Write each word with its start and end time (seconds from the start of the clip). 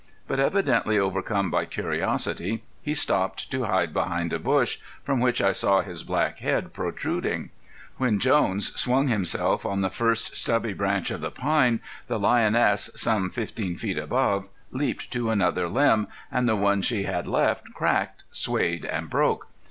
But 0.27 0.39
evidently 0.39 0.97
overcome 0.97 1.51
by 1.51 1.65
curiosity, 1.65 2.63
he 2.81 2.95
stopped 2.95 3.51
to 3.51 3.65
hide 3.65 3.93
behind 3.93 4.33
a 4.33 4.39
bush, 4.39 4.79
from 5.03 5.19
which 5.19 5.43
I 5.43 5.51
saw 5.51 5.81
his 5.81 6.01
black 6.03 6.39
head 6.39 6.73
protruding. 6.73 7.51
When 7.97 8.17
Jones 8.17 8.73
swung 8.75 9.09
himself 9.09 9.63
on 9.63 9.81
the 9.81 9.91
first 9.91 10.35
stubby 10.35 10.73
branch 10.73 11.11
of 11.11 11.21
the 11.21 11.29
pine, 11.29 11.81
the 12.07 12.17
lioness, 12.19 12.89
some 12.95 13.29
fifteen 13.29 13.77
feet 13.77 13.99
above, 13.99 14.47
leaped 14.71 15.11
to 15.11 15.29
another 15.29 15.69
limb, 15.69 16.07
and 16.31 16.47
the 16.47 16.55
one 16.55 16.81
she 16.81 17.03
had 17.03 17.27
left 17.27 17.71
cracked, 17.75 18.23
swayed 18.31 18.85
and 18.85 19.07
broke. 19.07 19.49